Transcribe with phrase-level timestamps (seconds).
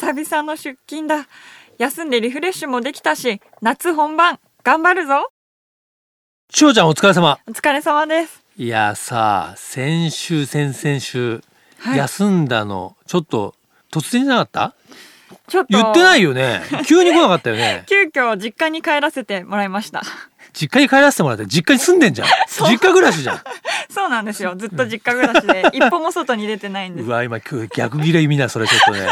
[0.00, 1.26] 久々の出勤だ。
[1.76, 5.30] 休んでリフレッシュもできたし、夏本番、頑張るぞ。
[6.50, 7.38] しおちゃんお疲れ様。
[7.46, 8.42] お疲れ様です。
[8.56, 11.42] いやさ、先週、先々週、
[11.80, 13.54] はい休んだの、ちょっと
[13.92, 14.74] 突然じゃなかった？
[15.48, 15.76] ちょっと。
[15.76, 16.62] 言ってないよね。
[16.86, 17.84] 急に来なかったよね。
[17.88, 20.00] 急遽実家に帰らせてもらいました。
[20.54, 22.28] 実家に帰らせてもらって、実家に住んでんじゃん。
[22.48, 23.40] 実家暮らしじゃん。
[23.90, 24.54] そうなんですよ。
[24.56, 27.10] ずっと実家暮らしで、一歩も外に出てないんですう。
[27.10, 29.06] わ、今、逆切れ意味だ、それちょっとね。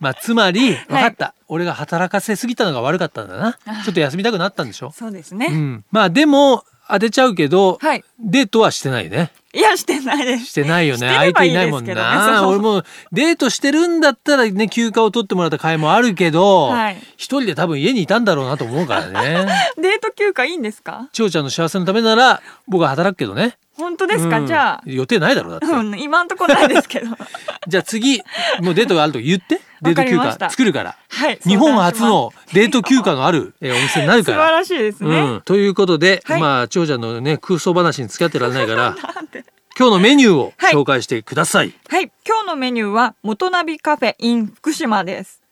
[0.00, 1.34] まあ、つまり、分かった。
[1.48, 3.58] 俺が働かせすぎたのが悪かったんだな。
[3.84, 4.92] ちょっと休みたくなったんでしょ？
[4.92, 5.48] そうですね。
[5.50, 5.84] うん。
[5.90, 9.32] まあ、でも、当てちゃうけど、はいデートはしてないね。
[9.56, 10.46] いや、してないです。
[10.46, 11.08] してないよね。
[11.08, 12.40] 相手いないもんな。
[12.40, 19.46] ね俺もデートしてるんだったらね、休暇を取ってもらった甲斐もあるけど、はい一人で多分家にいたんだろうなと思うからね。
[19.80, 21.08] デート休暇いいんですか？
[21.12, 23.56] 千代ちゃんの幸せのためなら、僕は働くけどね。
[23.78, 24.82] 本当ですか、うんじゃあ。
[24.86, 25.66] 予定ないだろうだって。
[25.66, 27.08] うん、今んとこないですけど。
[27.68, 28.22] じゃあ次、
[28.60, 29.60] もうデートがあると言って。
[29.82, 30.96] デート休暇作るから。
[31.10, 31.38] はい。
[31.46, 34.24] 日本初のデート休暇のあるえーお店になる。
[34.24, 34.38] から。
[34.38, 35.20] 素晴らしいですね。
[35.20, 38.96] うん、ということで、はいまあ千代ちゃんのね空想話に付き合ってられないから
[39.78, 40.72] 今日のメニューをはい。
[40.72, 42.10] 紹介してください、はい。
[42.26, 45.42] 今日のメニューは、モトナビカフェ in 福島です。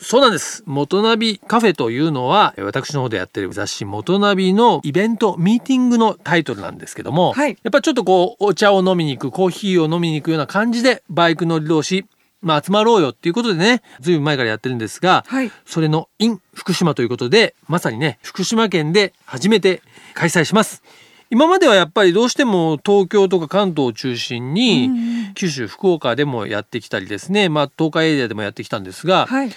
[0.00, 0.62] そうなんです。
[0.66, 7.58] モトナビカフェというのは私の方でやってる雑誌モトナビのイベントミーティングのタイトルなんですけども、はい。
[7.64, 12.06] やっぱちょっとこうお茶を飲みに行くコーヒーを飲みに行くような感じでバイク乗り同士
[12.40, 15.50] まあ集まろうよっていうことでねずいぶん前からやってるんですが、はい。
[15.66, 19.82] それの in 福島ということでまさにね福島県で初めて
[20.14, 20.84] 開催します
[21.30, 24.90] 今まではやっぱりどうしても東京とか関東を中心に、
[25.34, 29.50] 九州福岡でもやってきたりですねまあ東海エリアでもやってきたんですが、はい。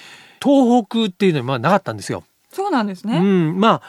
[0.43, 2.23] 東北っていうのはまあなかったんですよ。
[2.51, 3.19] そうなんですうね。
[3.19, 3.81] ん、まあ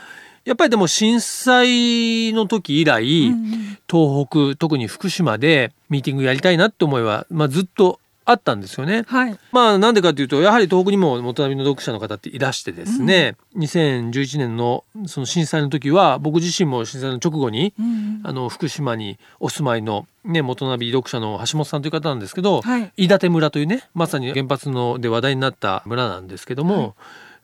[0.45, 9.05] やっぱりでも震災の時以来、うんうん東北特に福島でミーティングやりたいなって思いは、まあ、ずっとあったんですよね。
[9.09, 9.39] はい。
[9.51, 18.20] まあなんでかというとやはり東北にも元並みの読者の方っていらしてですね、2011年のその震災の時は僕自身も震災の直後にうんうん。
[18.24, 22.92] あの福島にお住まいの、ね、元ナビ読者の橋本さんという方なんですけど、はい。
[22.97, 26.92] 飯舘村というねまさに原発ので話題になった村なんですけども、はい。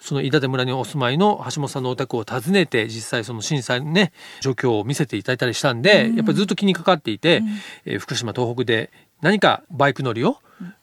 [0.00, 6.16] その飯舘村にお住まいの橋本さんのお宅を訪ねて実際その震災のね状況を見せていただいたりしたんで、うん。
[6.16, 7.48] やっぱりずっと気にかかっていて、うん。
[7.86, 10.38] えー福島東北で何かバイク乗りを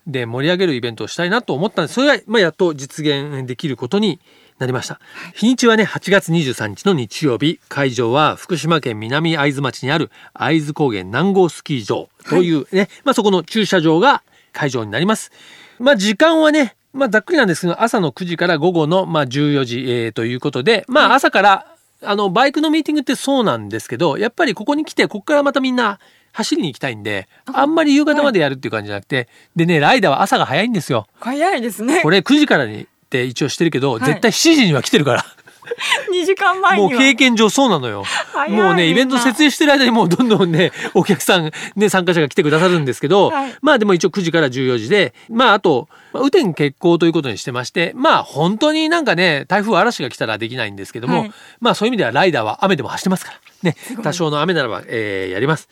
[0.06, 1.94] で盛り上げるイベントをしたいなと思ったんです。
[1.94, 4.20] それが、まあ、やっと実現できることに
[4.58, 5.00] なりました。
[5.34, 14.22] 日にちはね8月23日の日曜日会場は福島県南会津町にある会津高原南郷スキー場というね、まあ、そこの駐車場が
[14.52, 15.30] 会場になります。
[15.78, 25.98] まあ時間はねまあざっくりなんですけど朝の9時から午後のまあ14時、えーということでまあ朝からあのバイクのミーティングってそうなんですけどやっぱりここに来てここからまたみんな
[26.36, 31.06] 走りに行きたいんであんまり夕方までやるっていう感じじゃなくて、でねライダーは朝が早いんですよ。
[31.18, 32.10] 早いですねこ。
[32.10, 35.24] れ9時からにって一応してるけど、い絶対7時には来てるから。
[36.12, 36.90] 2時間前もう。
[36.90, 38.04] 経験上そうなのよ。
[38.48, 55.68] もうね、イベント設営してる間にもうどんどんね、 お客さん、ね、参加者が来てくださるんですけど、はいまあでも一応9時から14時で、まああと、まあ雨天決行ということにしてまして、まあ本当になんかね、台風嵐が来たらできないんですけども、はいまあそういう意味ではライダーは雨でも走ってますから、ね、多少の雨ならば、えーやります。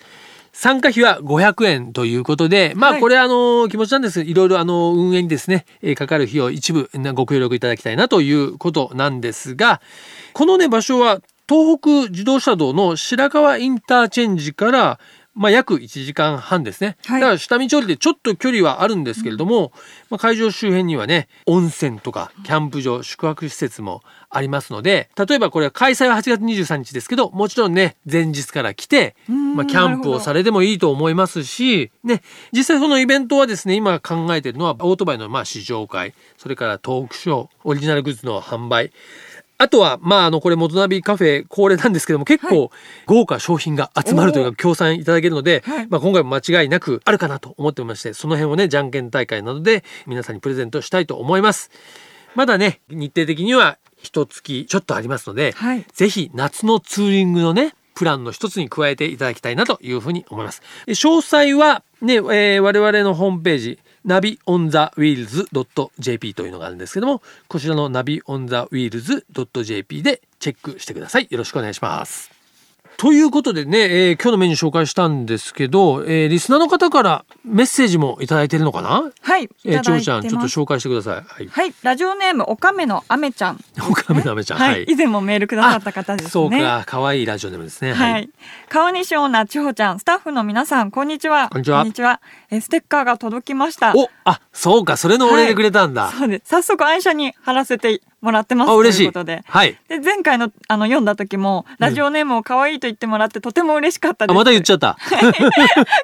[0.55, 3.01] 参加費は500円ということで、まあはい。
[3.01, 9.83] これあの気持ちなんですけどいろいろあの運営にですね、えーかかる費用一部なご協力いただきたいなということなんですが、
[10.33, 15.01] このね場所は東北自動車道の白川インターチェンジから
[15.35, 16.97] まあ、約1時間半ですね。
[17.07, 17.21] はい。
[17.21, 19.73] だから下道降りてちょっと距離はあるんですけれども、
[20.09, 38.93] まあ、会場周辺にはね、温泉とかキャンプ場、宿泊施設もありますので、例えばこれは開催は8月23日ですけど、もちろんね、前日から来て、うんまあ、キャンプをされてもいいと思いますし、ね、実際そのイベントはですね、今考えているのはオートバイのまあ試乗会、それからトークショー、オリジナルグッズの販売、
[39.65, 42.71] あとは、まあ、あの、これ、元ナビカフェ恒例なんですけども、結構、
[43.07, 51.71] 豪華商品が集まるというか、協賛いただけるので、はいまあ、今回も間違いなくあるかなと思っておりまして、その辺をね、じゃんけん大会などで、皆さんにプレゼントしたいと思います。
[52.35, 60.61] まだね、日程的には、一月ちょっとありますので、はいぜひ、夏のツーリングのね、プランの一つに加えていただきたいなというふうに思います。
[60.85, 65.47] で詳細は、ね、えー我々のホームページ、ナビオンザウィールズ
[65.99, 69.25] .jp というのがあるんですけども、こちらのナビオンザウィールズ
[69.65, 71.29] .jp でチェックしてください。
[71.31, 72.34] よろしくお願いします。
[72.97, 79.11] ということでね、えー今日のメニュー紹介したんですけど、えーリスナーの方からメッセージもいただいてるのかな？
[79.21, 80.49] はい、いえー、ちょうちゃんちょっと。
[80.49, 81.15] 紹介してください。
[81.27, 81.49] はい。
[81.49, 83.61] はい、ラジオネームおかめのあめちゃん。
[83.91, 84.59] おかめなめちゃん。
[84.59, 84.93] は、はいい。
[84.93, 86.31] 以前もメールくださった方ですね。
[86.31, 87.93] そうか、可愛いラジオネームですね。
[87.93, 88.31] はい。
[88.69, 91.49] 川西オーナー、千穂ちゃん、スタッフの皆さん、こんにちは。
[91.51, 92.21] こんにちは
[92.51, 93.93] えーステッカーが届きました。
[93.97, 96.13] お、あ、そうか、それのお礼でくれたんだ。
[96.17, 96.49] そうです。
[96.49, 98.71] 早速、愛車に貼らせてもらってます。
[98.71, 99.45] あ、嬉しいということで。。
[99.47, 99.79] はい。
[99.89, 104.37] で、前回の、あの、読んだ時も、ラジオネームを可愛いと言ってもらって、とても嬉しかったであ、す。
[104.37, 104.97] また言っちゃった。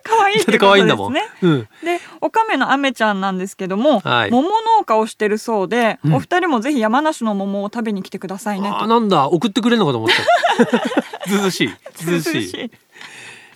[0.04, 1.22] 可愛いってことですね。
[1.42, 1.60] うん。
[1.82, 8.86] で、おかめのあめちゃんなんですけども、はい桃農家をしてるそうで、うんお二人もぜひ山梨の桃を食べに来てくださいねあ、と。
[8.86, 10.20] なんだ、送ってくれるのかと思った。
[11.28, 11.74] ずうずうしい。
[11.94, 12.70] ずうずうしい。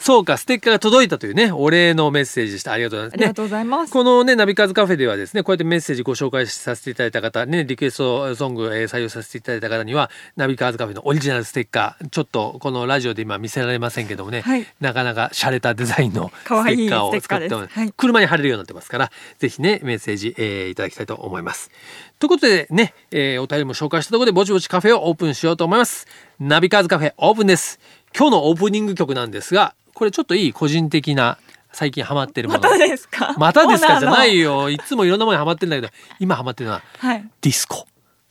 [0.04, 2.72] そうか、ステッカーが届いたというね、お礼のメッセージでした。
[2.72, 3.16] ありがとうございます。
[3.20, 3.90] ねありがとうございます。
[3.94, 21.70] このね、ナビカーズカフェではですね、こうやってメッセージご紹介させていただいた方、ね、リクエストソング、えー採用させていただいた方には、ナビカーズカフェのオリジナルステッカー、ちょっとこのラジオで今見せられませんけどもね、はいなかなか洒落たデザインのステッカーを使って、はい車に貼れるようになってますから、ぜひね、メッセージ、えーいただきたいと思います。
[22.18, 26.06] ということでね、えーお便りも紹介したところで、ぼちぼちカフェをオープンしようと思います。
[26.38, 27.80] ナビカーズカフェオープンです。
[28.14, 31.38] 今日のオープニング曲なんですが、これちょっといい個人的な
[31.73, 32.61] 最近ハマってるもの。
[32.61, 33.35] またですか？
[33.38, 33.99] またですか？
[34.00, 34.62] じゃないよ。
[34.62, 34.70] よ。
[34.70, 37.25] いつもいろんなものにハマってるんだけど、今ハマってるのははい。
[37.41, 37.87] ディスコ。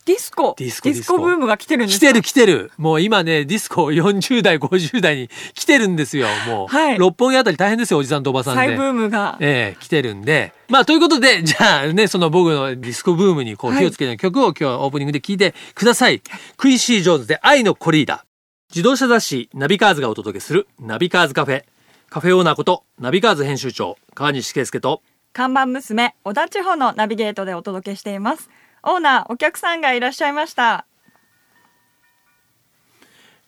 [0.06, 0.54] ディスコ？
[0.58, 2.06] ディスコディスコブームが来てるんですか？
[2.06, 2.72] 来てる来てる。
[2.76, 6.26] もう今ね、ディスコ40代、50代に来てるんですよ。
[6.46, 8.60] もう、はい六本木あたり大変ですよ、おじさんとおばさんで。
[8.60, 9.38] 再ブームが。
[9.40, 10.52] ええ来てるんで。
[10.68, 16.20] まあ、ということで、 じゃあね、その僕のディスコブームにこうはい火をつける曲を今日はオープニングで聴いてください。
[16.58, 18.26] クインシー・ジョーンズで愛のコリーダ。
[18.74, 21.62] 自動車雑誌ナビカーズがお届けするナビカーズカフェ。
[22.10, 25.00] カフェオーナーことナビカーズ編集長川西圭介と
[25.32, 28.50] 看板娘、小田地方のナビゲートでお届けしています。
[28.82, 30.86] オーナー、お客さんがいらっしゃいました。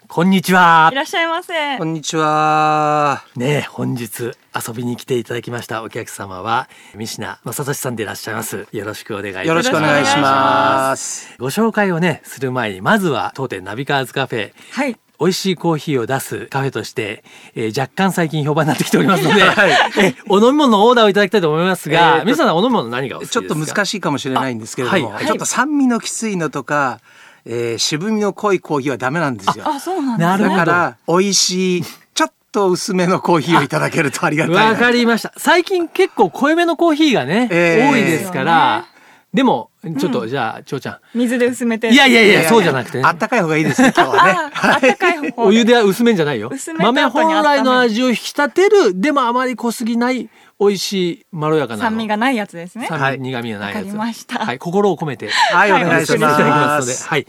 [0.07, 1.85] こんにちはいらっしゃいませこ。
[1.85, 3.25] んにちは。
[3.35, 11.35] ねえ本日遊びに来ていただきましたお客様は三品正俊さんでいらっしゃいますよろしくお願いいたしますよろしくお願いします。
[11.41, 14.97] ご紹介をねする前にまずは当店ナビカーズカフェはい。
[15.19, 17.25] 美味しいコーヒーを出すカフェとして、
[17.55, 19.71] えー若干最近評判になってきておりますので、 はい。
[20.01, 23.47] えお飲み物のオーダーをいただきたいと思いますが、えーと皆さんお飲み物何がお好きですか？
[23.47, 25.27] ちょっと難しいかもしれないんですけれども、あはい。
[25.27, 27.01] ちょっと酸味のきついのとか、
[27.45, 29.65] えー渋みの濃いコーヒーはダメなんですよ。
[29.67, 30.27] あ、そうなんですね。
[30.27, 30.57] なるほど。
[30.57, 31.85] だから美味しい
[32.15, 34.65] ちょっと薄めのコーヒーをいただけるとありがたいな。
[34.65, 35.33] わかりました。
[35.37, 37.91] 最近結構濃いめのコーヒーがね、えー。
[37.91, 38.85] 多いですから、
[39.35, 40.99] でもちょっとじゃあ長ちゃん。
[41.15, 41.91] 水で薄めて。
[41.91, 43.05] いやいやいやそうじゃなくてね。
[43.05, 44.33] あったかい方がいいですね今日はね。
[44.55, 46.51] あ、あったかい方お湯では薄めんじゃないよ。
[46.79, 52.87] 豆本来の味を引き立てるでもあまり濃すぎない美味しいまろやかな酸味がないやつですね。
[52.87, 57.09] 酸はい味苦味がないやつわかりましたはい心を込めてはいおはい願いしまますので、す。
[57.09, 57.27] はい。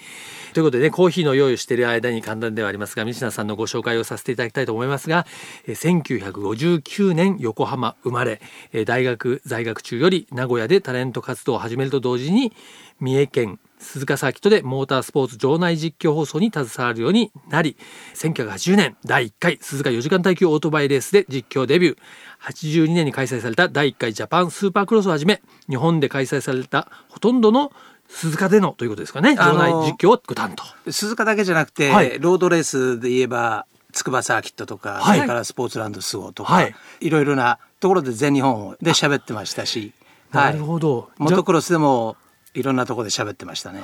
[0.53, 5.27] ということでね、コーヒーの用意をしている間に簡単ではありますが、三品さんのご紹介をさせていただきたいと思いますが、
[5.67, 8.41] えー1959年横浜生まれ、
[8.71, 12.53] えー大学在学中より名古屋でタレント活動を始めると同時に、
[12.99, 17.77] 三重県鈴鹿サーキットでモータースポーツ場内実況放送に携わるようになり、
[18.15, 21.97] 1980年第1回鈴鹿4時間耐久オートバイレースで実況デビュー。
[22.41, 27.71] 82年に開催された第1回ジャパンスーパークロスをはじめ、日本で開催されたほとんどの
[28.07, 29.35] 鈴鹿でのということですかね。
[29.35, 30.91] 場内実況をご担当。
[30.91, 39.93] 鈴鹿だけじゃなくて、はいロードレースで言えば筑波サーキットとか、はいそれからスポーツランドスゴとか、はいい、ろいろなところで全日本で喋ってましたし、
[40.31, 41.09] なるほど。
[41.17, 42.15] モトクロスでも
[42.57, 43.83] いろんなところで喋ってましたね。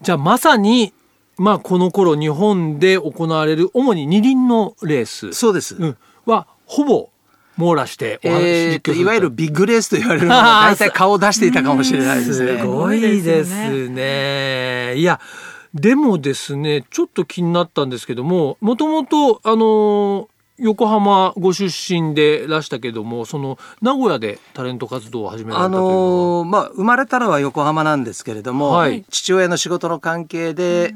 [0.00, 0.94] じゃあまさに、
[1.36, 5.76] まあこの頃日本で行われる主に二輪のレース、そうです。
[5.76, 7.10] うん、はほぼ
[7.56, 10.42] 網羅してお話、えいわゆるビッグレースと言われるのが
[10.72, 12.64] 大体顔を出していたかもしれないですすね。
[12.64, 14.94] ごいですね。
[14.96, 15.20] いや、
[15.74, 30.94] でもですね、ちょっと気になったんですけども、もともと、あの、横浜ご出身でらしたけども、その名古屋でタレント活動を始められあたというのは、のーまあ生まれたのは横浜なんですけれども、はい父親の仕事の関係で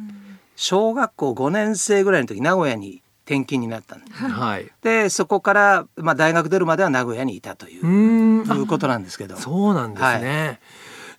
[0.55, 4.23] 小学校5年生ぐらいの時名古屋に転勤になったんです。
[4.27, 4.63] はい。
[4.65, 10.61] うでそこから、まあ、大学出るまでは名古屋にいたという,、いうことなんですけどそうなんですね。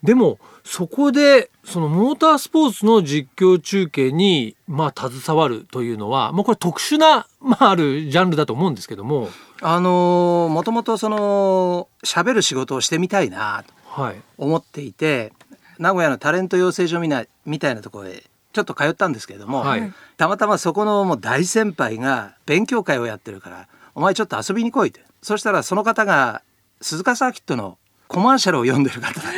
[0.04, 9.30] でもそこでそのモータースポーツの実況中継にまあ携わるというのはもうこれ特殊なまああるジャンルだと思うんですけども、
[9.62, 14.16] あのーもともとその喋る仕事をしてみたいなとはい。
[14.38, 15.34] 思っていて
[15.80, 19.94] 名古屋のタレント養成所みなみたいなところへちょっと通ったんですけれども、はい。
[20.18, 25.02] たまたまそこのもう大先輩が勉強会をやってるから「お前ちょっと遊びに来い」って。
[25.22, 26.42] そしたらその方が
[26.82, 27.78] 鈴鹿サーキットの
[28.10, 29.32] コマーシャルを読んでる方だ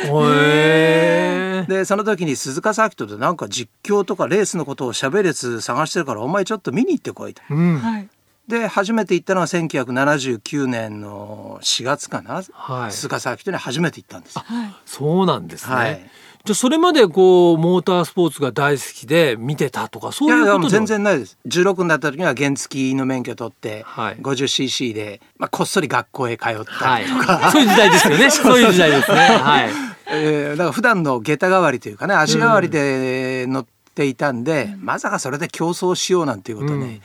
[1.68, 7.78] でその時に鈴鹿サーキットでなんか実況とかレースのことを喋るやつ探してるからお前ちょっと見に行ってこいとうん。
[7.78, 8.08] はい。
[8.48, 14.38] で初めて行ったのは1979年の4月かな、はい鈴鹿サーキットに初めて行ったんです。
[14.86, 15.74] そうなんですね。
[15.74, 16.10] はい
[16.44, 27.50] じゃあそれまでこうモータースポーツが大好きで見てたとかそういうこと全然ないです16になった時には原付の免許取って、はい 50cc で、まあ、こっそり学校へ通ったはいりとか、。
[27.52, 28.30] そういう時代ですよね。
[28.30, 29.16] そういう時代ですね。
[29.16, 29.70] はい。
[30.10, 33.70] えーだから普段の下駄代わりというかね足代わりで乗って
[34.06, 37.00] いたんで、まさかそれで競争しようなんていうことね、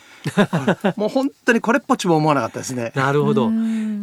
[0.95, 2.91] もう本当にこれっぽっちも思わなかったですね。
[2.95, 3.49] なるほど。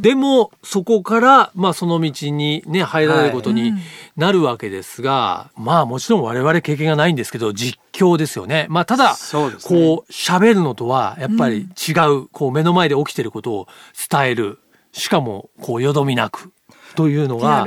[0.01, 3.73] でもそこからまあその道にね入られることに
[4.17, 8.67] なるわけですが、まあもちろん我々経験がないんですけど実況ですよね。
[8.69, 9.17] まあただね。
[9.63, 13.69] こう喋るのとはやっぱり違う、こう目の前で起きてることを
[14.11, 14.59] 伝える。
[14.93, 16.53] しかもこうよどみなく
[16.97, 17.67] というのが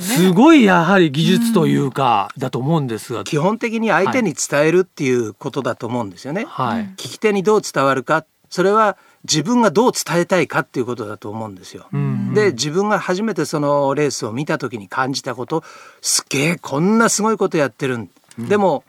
[0.00, 6.44] すごいやはり技術というかだと思うんですが、基本的に相手に伝えるっていうことだと思うんですよね。
[6.48, 6.82] はい。
[6.96, 11.86] 聞き手にどう伝わるかそれは自分がどう伝えたいかっていうことだと思うんですよ。
[11.96, 15.64] んで自分が初めてそのレースを見た時に感じたこと
[16.00, 18.84] すげえこんなすごいことやってるん、でも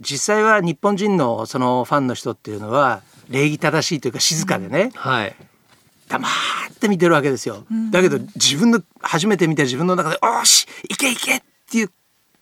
[0.00, 5.34] 実際は日本人のそのファンの人っていうのは礼儀正しいというか静かでね、はい。
[6.12, 6.28] 黙
[6.70, 7.64] って見てるわけですよ。
[7.90, 11.90] だけど自分の初めて見て自分の中で「おーし行け行け!」っていう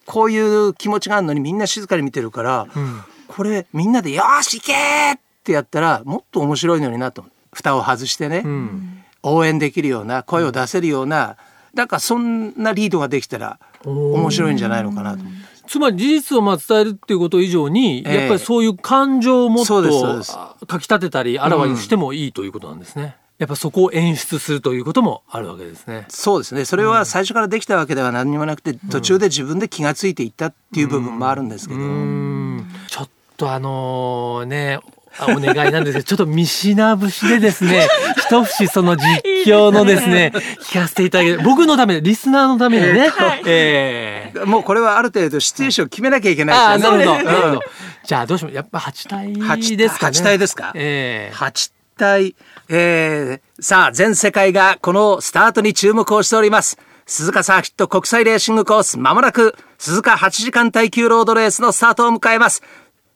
[0.06, 4.72] こういう気持ちがあるのにみんな静かに見てるから、んこれみんなで「よーし行け!」
[5.14, 9.04] ってやったらもっと面白いのになと蓋を外してね、うん。
[9.22, 11.36] 応援できるような声を出せるような
[11.74, 15.38] だからそんなリードができたら面白いんじゃないのかなと思って。
[15.68, 19.90] つまり事実をまあ伝えるっていうこと以上に、ええやっぱりそういう感情をもっとで
[20.24, 23.14] すあ書き立てたりあらわにしてもいいということなんですね。
[23.40, 26.04] やっぱそこを演出するということもあるわけですね。
[26.08, 26.66] そうですね。
[26.66, 32.66] それは最初からできたわけでは何にもなくて、途中で自分で気がついていったっていう部分もあるんですけど、うん。
[32.86, 34.78] ちょっとあのね
[35.18, 37.88] あお願いなんですけど ちょっと見品節でですね
[38.30, 39.04] 一節その実
[39.46, 40.32] 況のですね
[40.62, 43.42] 聞かせていただける僕のためリスナーのためにね、はい。
[43.46, 44.44] ええ。
[44.44, 47.04] もうこれはある程度シチュエーションを決めなきゃいけあないですよね。
[47.06, 47.60] あなるほど。
[48.04, 48.52] じゃあどうしよう。
[48.52, 50.12] やっぱ八体八ですかね。
[50.18, 50.72] 八体ですか？
[50.74, 51.34] ええ。
[51.34, 51.70] 8
[52.00, 52.34] 体、
[52.68, 56.78] えー、さあ全世界がこのスタートに注目をしております。
[57.06, 62.62] 鈴鹿サーキット国際レーシングコースまもなく鈴鹿8時間耐久ロードレースのスタートを迎えます。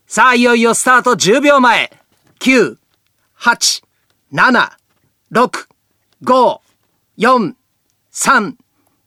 [0.06, 1.90] さあいよいよスタート10秒前。
[2.40, 2.76] 9
[3.40, 3.82] 8
[4.32, 4.70] 7
[5.32, 5.66] 6
[6.24, 6.58] 5
[7.18, 7.54] 4
[8.12, 8.54] 3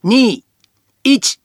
[0.03, 0.43] 2
[1.03, 1.39] 1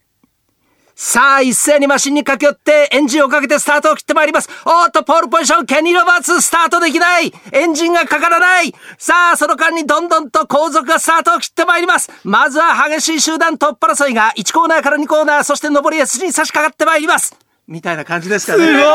[1.05, 4.47] さあ、一斉にマシンに駆け寄って、エンジンをかけてスタートを切ってまいります。
[4.65, 12.09] おーっと、ポールポジション、ケニー・ロバーツ、スタートできないエンジンがかからないさあ、その間にどんどんと後続がスタートを切ってまいります。
[12.23, 17.35] まずは激しい集団トップ争いが1コーナーから2コーナー、そして上り S に差し掛かってまいります。
[17.67, 18.65] みたいな感じですかね。
[18.65, 18.85] すごいい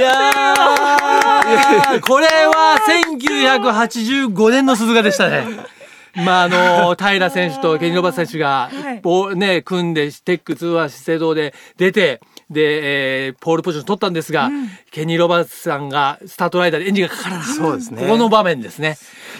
[0.00, 5.79] やーこれは1985年の鈴鹿でしたね。
[6.24, 9.00] まああの平選手とケニー・ロバーツ選手が、はい。
[9.00, 14.50] ボね組んでテック通話資生堂で出てで、えーポールポジション取ったんですが、
[14.90, 17.46] ケニー・ロバーツさんがスタートライダーでエンジンがかからない。
[17.46, 18.02] そうですね。
[18.02, 18.98] ここの場面ですね。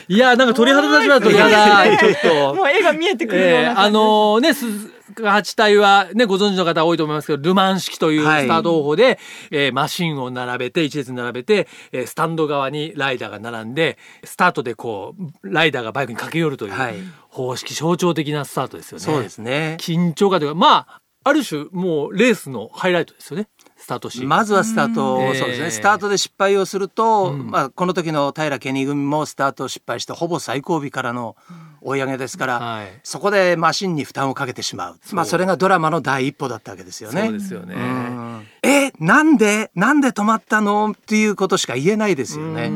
[0.08, 2.54] いやーなんか鳥肌立ちます鳥肌ちょっと。
[2.56, 4.99] もう絵が見えてくるようえーあな感じです。
[5.10, 9.18] のね、鈴鹿八体はね、ご存知の方多いと思いますけど、ルマン式というはいスタート方法で、
[9.50, 16.94] えーマシンを並べて、一列に並べて、えースタンド側にライダーが並んで、スタートでこう、ライダーがバイクに駆け寄るというはい
[17.28, 19.04] 方式、象徴的なスタートですよね。
[19.04, 19.76] そうですね。
[19.80, 23.48] 緊張感というか、まあ、ある種もうレースのハイライトですよね、
[23.80, 24.28] スタートシーン。
[24.28, 25.16] まずはスタート。
[25.16, 25.34] うん。
[25.34, 27.50] そうですね、えースタートで失敗をすると、ん。
[27.50, 31.36] まあ、この時の平ケニー組もスタートを失敗してほぼ最後尾からの
[31.80, 33.00] 追い上げですから、はい。
[33.02, 35.00] そこでマシンに負担をかけてしまう。
[35.12, 37.24] まあ、それがドラマの第一歩だったわけですよね。
[37.24, 37.74] そうですよね。
[37.74, 38.46] うん。
[38.62, 42.70] えなんでなんで止まったのっていうことしか言えないですよね。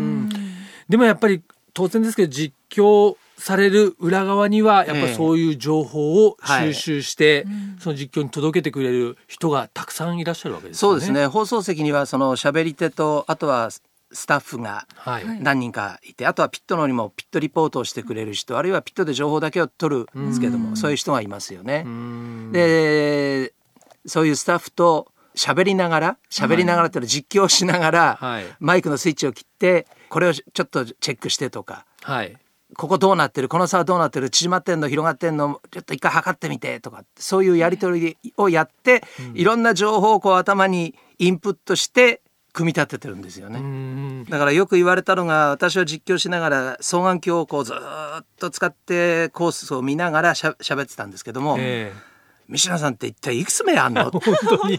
[0.88, 1.42] でもやっぱり
[1.74, 7.46] 当然ですけど実況される裏側にはやっぱりそういう情報を収集して、
[7.78, 10.94] その実況に届けてくれる人がたくさんいらっしゃるわけですよね。
[10.94, 11.26] そうですね。
[11.26, 15.24] 放送席にはその喋り手とあとはスタッフがはい。
[15.40, 21.82] 何人かいてあとはピットの方にもピットリポートをしてくれる人あるいはピットで情報だけを取るんですけどもそういう人がいますよね。
[21.84, 21.88] う。
[21.88, 22.52] ん。
[22.52, 23.52] で
[24.06, 28.44] そういうスタッフと喋りながら喋りながらっていうのは実況しながら、はい。
[28.60, 32.36] マイクのスイッチを切ってこれをちょっとチェックしてとかはい。
[32.76, 33.48] ここどうなってる？
[33.48, 34.30] この差はどうなってる？
[34.30, 34.88] 縮まってんの？
[34.88, 35.60] 広がってんの？
[35.70, 39.02] ちょっと一回測ってみてとかそういうやり取りをやって、
[39.34, 42.20] いろんな情報をこう頭にインプットして
[42.52, 43.58] 組み立ててるんですよね。
[43.58, 51.92] うんだからよく言われたのが私は実況しながら双眼鏡をこうずーっと使ってコースを見ながらしゃ喋ってたんですけども、え
[52.48, 54.02] 三品さんって一体いくつ目あんの？
[54.02, 54.78] え 本当に。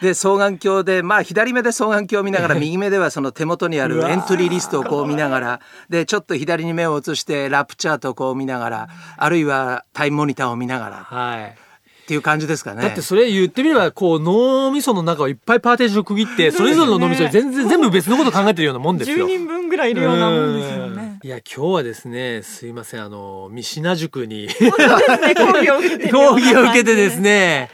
[0.00, 10.96] で双眼鏡でまあ左目で双眼鏡を見ながら右目ではその手元にあるエントリーリストをこう見ながらでちょっと左に目を移してラップチャートをこう見ながらあるいはタイムモニターを見ながら。
[11.04, 11.69] はい
[12.10, 12.82] っていう感じですかね。
[12.82, 19.28] だってそれ言ってみればこう脳みその中をいっぱいパーテーション区切ってそれぞれの脳みそで全然全部別のこと考えてるようなもんです10よ。
[19.28, 21.20] 人分ぐらいいるようなもんですよね。
[21.22, 27.70] いや今日はですねすいませんあの三品塾にね、講義を受けて講義を受けてですね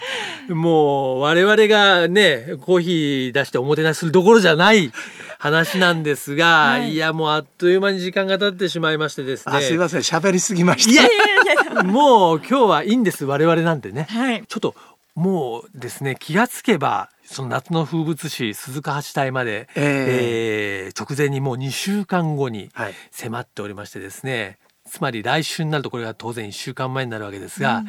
[0.50, 4.92] もう我々がねコーヒー出しておもてなしするどころじゃない
[5.46, 6.94] 話なんですが、はい。
[6.94, 9.56] い、やもうあっという間に時間が経ってしまいましてですね。
[9.56, 10.00] あすいません。
[10.00, 10.90] 喋りすぎました。
[10.90, 14.44] いやいやいやもう今日はいいんです我々なんてね、はい。
[14.46, 14.74] ちょっと
[15.14, 20.92] もうですね気がつけばその夏の風物詩鈴鹿八隊まで、ええ。
[20.92, 22.94] ー直前にもう2週間後にはい。
[23.10, 27.84] 迫っておりましてですね、つまり来週になるとこれが当然1週間前になるわけですが、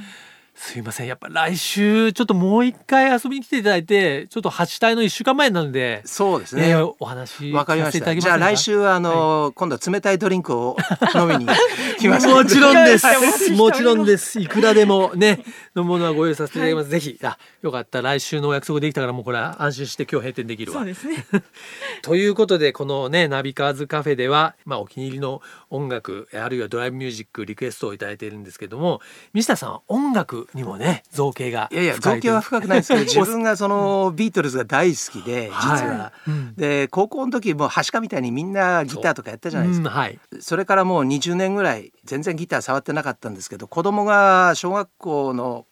[0.60, 1.08] すいません。
[1.08, 6.70] やっぱ来週ちょっともう一回遊びに来ていただいてちょっと八隊の1週間前なので、そうですね。
[6.70, 8.16] えーお話わかりました。
[8.16, 10.76] じゃあ来週はあの、今度は冷たいドリンクを
[11.16, 11.46] 飲みに
[12.00, 12.28] 来ます。
[12.28, 13.06] もちろんです。
[13.52, 14.40] もちろんです。
[14.40, 15.44] いくらでもね
[15.76, 17.20] 飲むものはご用意させていただきます、ぜひ。
[17.22, 20.80] あよかった来週のお約束できたからもうこれは安心して今日閉店できるわ。
[20.80, 21.26] そうですね。
[22.02, 29.02] ということでこのねナビカーズカフェでは、まあ、お気に入りの音楽あるいはドライブミュージックリクエストをいただいているんですけども
[29.34, 35.88] 西田さんは音楽にもね造形がいやいや深造形は深くないですけど 自分がそのビートルズが大好きで実はい。
[35.88, 36.54] は、うん。
[36.56, 39.89] で高校の時もうはしかみたいにみんなギターとかやったじゃないですか。
[39.89, 40.20] うんはい。
[40.39, 45.66] それからもう20年ぐらい全然ギター触ってなかったんですけど子供が小学校の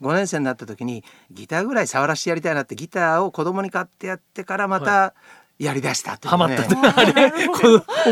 [0.00, 5.14] 5年生になった時にギターぐらい触らせてやりたいなってギターを子供に買ってやってからまた
[5.58, 6.30] やりだしたというね。
[6.30, 7.32] ハマったんだ あれ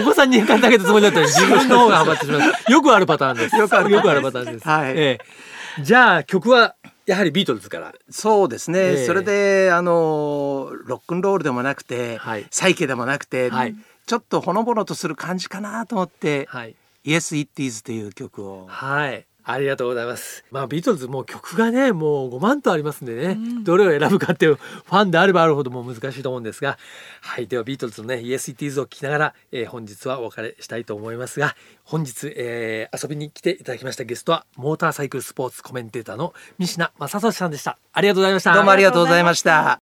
[0.00, 2.72] お子さんに買ってあげたつもりだったのに自分の方がハマってしまう。
[2.72, 3.56] よくあるパターンです。
[3.56, 4.92] よくあるよくあるパターンです、はい。
[4.92, 5.50] ええ
[5.82, 7.92] じゃあ曲はやはりビートルズから。
[8.08, 9.06] そうですね、ええ。
[9.06, 12.46] それであのロックンロールでもなくて、はい。
[12.50, 13.75] サイケでもなくて、はい。
[14.06, 16.75] ちょっとほのぼのとする感じかなと思ってはい
[17.06, 18.66] 「Yes It Is」という曲を。
[18.68, 19.26] はい。
[19.44, 20.44] ありがとうございます。
[20.50, 23.64] まあビートルズもう曲がねもう5万とありますんでね、ん。
[23.64, 26.78] どれを選ぶかっていうファンであればあるほどもう難しいと思うんですが。
[27.20, 37.78] はいではビートルズのね Yes It Is を聴きながら、えー本日はお別れしたいと思いますが本日、えー遊びに来ていただきましたゲストはモーターサイクルスポーツコメンテーターの三品正俊さんでした。
[37.92, 38.54] ありがとうございました。
[38.54, 39.80] どうもありがとうございました。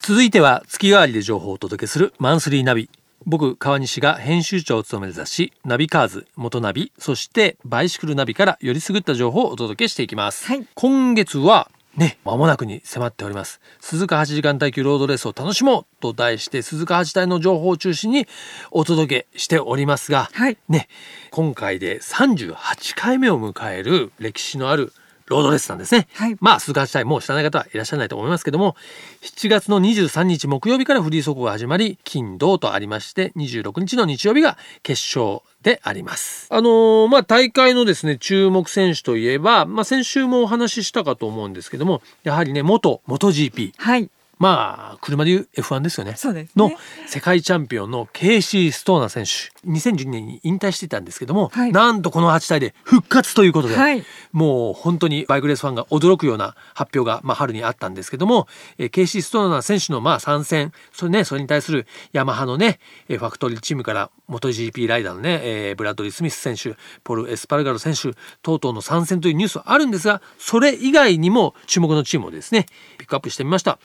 [0.00, 2.88] 続いては月替わりで情報をお届けするマンスリーナビ
[3.26, 10.66] 僕川西が編集長を務める雑誌ナビカーズ元ナビそしてバイシクルナビからよりすぐった情報をお届けしていきます、はい。
[10.74, 13.60] 今月はね間もなくに迫っております。
[13.80, 18.26] 鈴鹿8時間耐久ロードレースを楽しもうと題して鈴鹿8隊の情報を中心に
[18.70, 20.56] お届けしておりますが、はい。
[20.68, 20.88] ね
[21.30, 22.54] 今回で38
[22.96, 24.92] 回目を迎える歴史のある
[25.30, 26.08] ロードレースなんですね。
[26.14, 28.76] はいまあ、鈴鹿八隊もう知らない方はいらっしゃらないと思いますけども、
[29.22, 36.48] 7月の23日木曜日からフリー走行が始まり、金土とありまして、26日の日曜日が決勝であります。
[36.50, 43.72] あのーまあ、大会のですね、注目選手といえば、まあ、先週もお話ししたかと思うんですけども、やはりね、元、元 GP。
[43.76, 44.10] はい。
[44.40, 46.12] まあ、車でいう F1 ですよね。
[46.32, 46.72] ねの
[47.06, 49.50] 世界チャンピオンのケイシー・ストーナー選手。
[49.68, 58.48] 2012年に引退していたんですけども、はいなんとこの8耐で復活ということで、はいもう本当にバイクレースファンが驚くような発表が、まあ、春にあったんですけども、
[58.78, 72.64] えーケイシー・ストーナー選手のまあ参戦、それね、それに対するヤマハのね、えーファクトリーチームから元 GP ライダーのね、えーブラッドリー・スミス選手、ポル・エスパルガロ選手等々の参戦というニュースはあるんですが、それ以外にも注目のチームをですね、
[72.96, 73.78] ピックアップしてみました。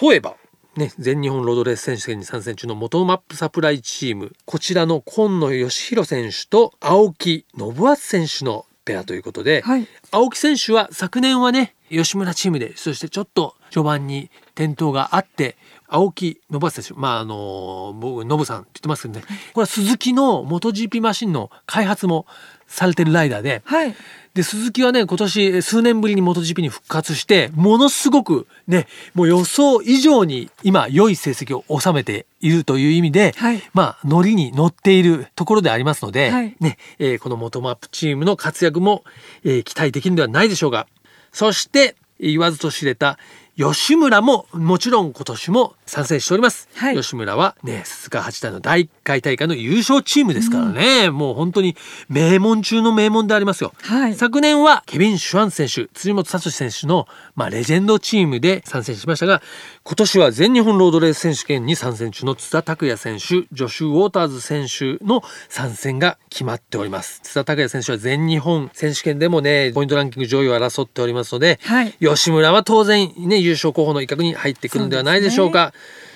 [0.00, 0.36] 例えば、
[0.76, 9.86] ね、全日本ロードレース選手権に参戦中の元マップサプライチームこちらの今野義弘選手と青木信厚選手のペアということで、はい。
[10.10, 15.56] 青木選手は昨年はね吉村チームでそしてちょっと序盤に転倒があって
[15.88, 19.26] 青木信厚選手まああの僕ノブさんって言ってますけどね。
[19.54, 22.26] これは鈴木の MotoGP マシンの開発も
[22.66, 23.94] されてるライダーで、はい。
[24.34, 39.04] で、鈴木はね、今年数年ぶりに MotoGP に復活して、ものすごくね、もう予想以上に今良い成績を収めているという意味で、はいまあ、ノリに乗っているところでありますので、はいね、えーこの元マップチームの活躍も、
[39.44, 40.88] えー期待できるのではないでしょうか。
[41.32, 43.18] そして、言わずと知れた
[43.56, 46.68] 吉村ももちろん今年も参戦しております。
[46.74, 51.76] はい吉村はね、鈴鹿八大の第1回大会の優勝チームですからね、もう本当に
[52.08, 53.72] 名門中の名門でありますよ。
[53.82, 59.40] はい昨年はケビン・シュワン選手、辻本聡選手の、まあ、レジェンドチームで参戦しましたが、
[59.84, 67.20] 今年は全日本ロードレース選手権に参戦中の津田拓也選手、ジョシュ・ウォーターズ選手の参戦が決まっております。
[67.22, 75.72] 津田拓也選手は全日本選手権でもね、ポイントランキング上位を争っておりますので、はい吉村は当然ね、優勝候補の一角に入ってくるんではないでしょうか。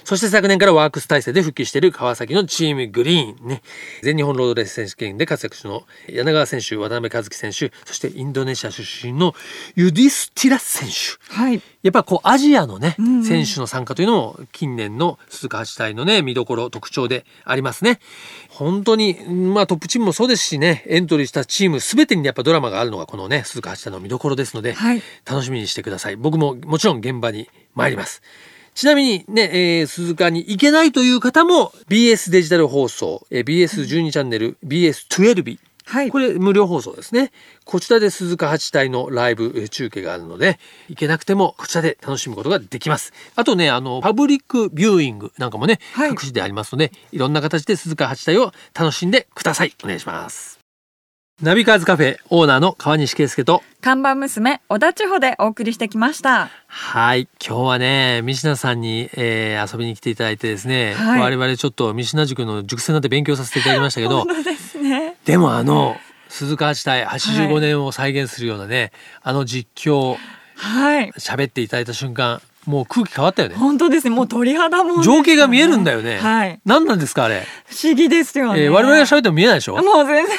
[0.08, 3.60] そして昨年からワークス体制で復帰している川崎のチームグリーンね。
[4.00, 9.34] 全日本ロードレース選手権で活躍中の柳川選手、渡辺和樹選手、そしてインドネシア出身の
[9.76, 11.34] ユディスティラ選手。
[11.34, 11.60] はい。
[11.82, 18.00] やっぱこうアジアのね、んうん選手の参加というのも近年の鈴鹿八耐のね見どころ特徴でありますね。
[18.48, 26.16] 本当にまあトップチームもそうですしねエントリーしたチーム全てにやっぱドラマがあるのがこのね鈴鹿八耐の見どころですので、はい楽しみにしてください。
[26.16, 28.22] 僕ももちろん現場に参ります。
[28.78, 37.32] ちなみにね、えー鈴鹿に行けないという方も BS デジタル放送、えー BS12 チャンネル、BS12 はいこれ無料放送ですね。
[37.64, 43.12] こちらで鈴鹿八隊のライブえー中継があるので、行けなくてもこちらで楽しむことができます。
[43.34, 49.74] あとね、あの、パブリックビューイングなんかもね、はい各地でありますので、いろんな形で鈴鹿八隊を楽しんでください。
[49.82, 50.57] お願いします。
[51.42, 56.50] ナビカーズカフェオーナーの川西圭介と、看板娘、小田千穂でお送りしてきました。
[56.66, 57.28] はい。
[57.40, 65.14] 今日はね、三品さんに、えー遊びに来ていただいてですね、はい我々ちょっと三品塾の塾生なんて勉強させていただきましたけど、 ですね。
[65.26, 65.96] でもあの、
[66.28, 68.90] 鈴鹿八隊85年を再現するようなね、
[69.22, 70.16] あの実況、
[70.56, 71.12] はい。
[71.18, 73.54] 喋っていただいた瞬間、もう空気変わったよね。
[73.54, 74.10] 本当ですね。
[74.14, 76.18] もう鳥肌も、情景が見えるんだよね。
[76.18, 76.58] はい。
[76.66, 77.46] 何なんですかあれ。
[77.66, 78.64] 不思議ですよね。
[78.64, 79.76] えー我々が喋っても見えないでしょ？
[79.76, 80.36] もう全然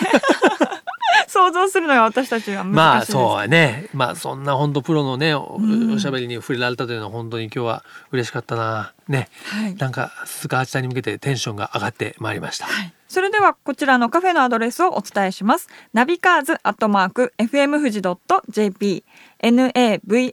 [1.30, 2.76] 想像するのは私たちは難しいです。
[2.76, 3.06] まあ
[3.38, 3.88] そうね。
[3.94, 5.60] まあそんな本当プロのね、お
[5.94, 8.94] おしゃべりに触れられたというのは本当に今日は嬉しかったな。
[9.08, 9.30] ね。
[9.46, 12.68] はいなんか鈴鹿八隊に向けてテンションが上がってまいりました。
[13.08, 15.68] それではこちらのカフェのアドレスをお伝えします。
[15.94, 19.04] ナビカーズアットマーク FM 富士 .jp
[19.42, 20.32] navicars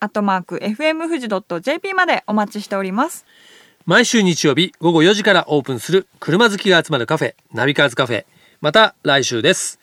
[0.00, 1.28] アットマーク FM 富士
[1.62, 3.26] .jp までお待ちしております。
[3.86, 8.24] 毎週日曜日午後4時からオープンする車好きが集まるカフェ、ナビカーズカフェ。
[8.60, 9.80] また来週です。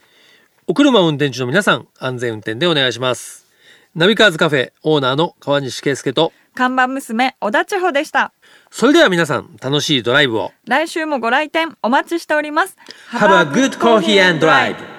[0.68, 3.46] お車を運転中の皆さん、安全運転でお願いします。
[3.96, 8.32] ナビカーズカフェオーナーの川西圭介と、看板娘小田千穂でした。
[8.72, 10.52] それでは皆さん、楽しいドライブを。
[10.68, 12.78] 来週もご来店お待ちしております。
[13.12, 14.93] Have a good coffee and drive!